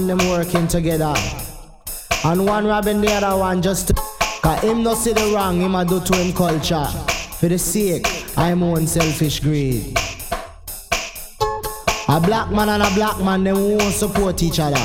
[0.00, 1.14] man them working together.
[2.24, 3.94] And one robbing the other one just to
[4.42, 6.86] Cause him no see the wrong him a do to him culture.
[7.38, 9.98] For the sake I'm own selfish greed.
[12.08, 14.76] A black man and a black man them won't support each other.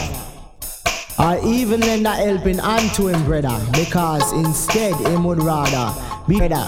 [1.18, 3.60] Or even lend a helping hand to him brother.
[3.72, 5.94] Because instead him would rather
[6.28, 6.68] be better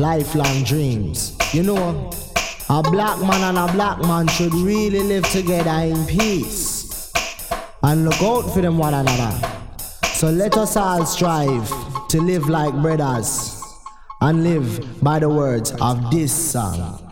[0.00, 1.36] lifelong dreams.
[1.52, 2.10] You know,
[2.70, 6.73] a black man and a black man should really live together in peace
[7.84, 9.46] and look out for them one another.
[10.14, 11.68] So let us all strive
[12.08, 13.62] to live like brothers
[14.22, 17.03] and live by the words of this song.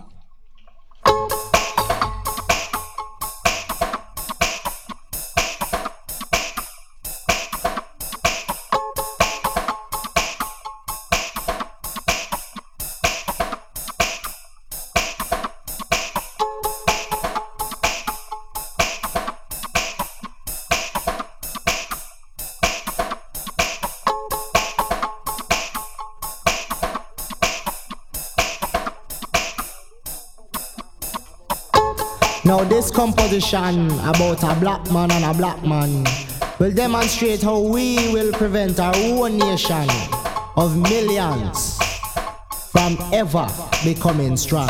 [33.32, 36.04] This composition about a black man and a black man
[36.58, 39.88] will demonstrate how we will prevent our own nation
[40.56, 41.78] of millions
[42.70, 43.48] from ever
[43.84, 44.68] becoming strong.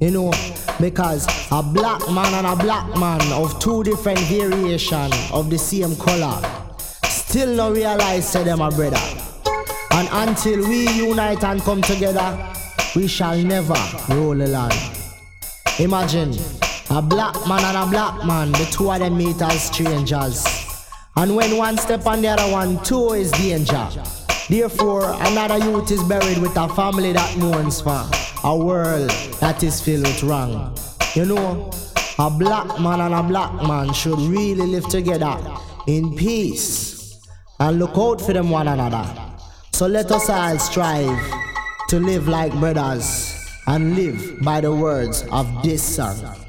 [0.00, 0.32] You know,
[0.80, 5.94] because a black man and a black man of two different variation of the same
[5.96, 6.40] color
[7.04, 8.96] still no realize say them a brother.
[9.92, 12.50] And until we unite and come together,
[12.96, 13.76] we shall never
[14.08, 14.72] roll along.
[15.78, 16.59] Imagine
[16.90, 20.44] a black man and a black man, the two of them meet as strangers.
[21.16, 23.88] And when one step on the other one, two is danger.
[24.48, 28.04] Therefore, another youth is buried with a family that mourns for
[28.42, 30.76] a world that is filled with wrong.
[31.14, 31.70] You know,
[32.18, 35.38] a black man and a black man should really live together
[35.86, 37.20] in peace
[37.60, 39.06] and look out for them one another.
[39.72, 41.32] So let us all strive
[41.88, 43.36] to live like brothers
[43.68, 46.39] and live by the words of this song.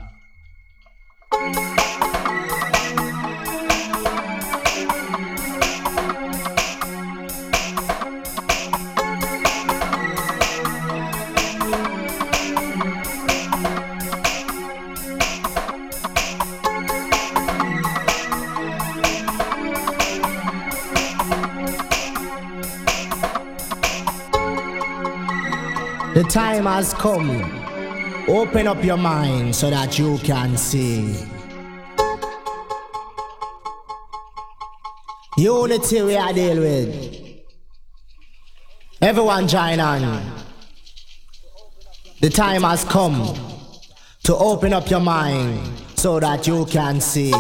[26.14, 27.61] The time has come.
[28.28, 31.16] Open up your mind so that you can see.
[35.38, 37.42] Unity we are deal with.
[39.02, 40.24] Everyone join on.
[42.22, 43.34] The time has come
[44.24, 45.60] to open up your mind
[45.96, 47.34] so that you can see.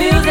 [0.00, 0.30] Now